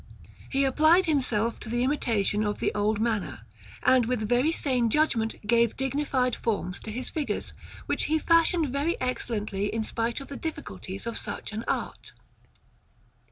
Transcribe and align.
He 0.49 0.63
applied 0.65 1.05
himself 1.05 1.59
to 1.59 1.69
the 1.69 1.83
imitation 1.83 2.43
of 2.43 2.59
the 2.59 2.73
old 2.73 2.99
manner, 2.99 3.41
and 3.83 4.07
with 4.07 4.27
very 4.27 4.51
sane 4.51 4.89
judgment 4.89 5.35
gave 5.45 5.77
dignified 5.77 6.35
forms 6.35 6.79
to 6.79 6.91
his 6.91 7.11
figures, 7.11 7.53
which 7.85 8.05
he 8.05 8.17
fashioned 8.17 8.69
very 8.69 8.99
excellently 8.99 9.67
in 9.71 9.83
spite 9.83 10.19
of 10.19 10.27
the 10.27 10.37
difficulties 10.37 11.05
of 11.05 11.19
such 11.19 11.53
an 11.53 11.63
art. 11.67 12.13